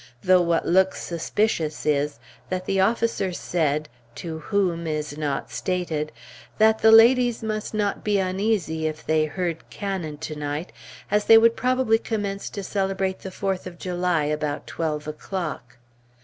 Though 0.23 0.41
what 0.41 0.65
looks 0.67 0.99
suspicious 1.03 1.85
is, 1.85 2.17
that 2.49 2.65
the 2.65 2.79
officers 2.79 3.37
said 3.37 3.87
to 4.15 4.39
whom 4.39 4.87
is 4.87 5.15
not 5.15 5.51
stated 5.51 6.11
that 6.57 6.79
the 6.79 6.91
ladies 6.91 7.43
must 7.43 7.75
not 7.75 8.03
be 8.03 8.17
uneasy 8.17 8.87
if 8.87 9.05
they 9.05 9.25
heard 9.25 9.69
cannon 9.69 10.17
tonight, 10.17 10.71
as 11.11 11.25
they 11.25 11.37
would 11.37 11.55
probably 11.55 11.99
commence 11.99 12.49
to 12.49 12.63
celebrate 12.63 13.19
the 13.19 13.29
Fourth 13.29 13.67
of 13.67 13.77
July 13.77 14.23
about 14.23 14.65
twelve 14.65 15.07
o'clock. 15.07 15.77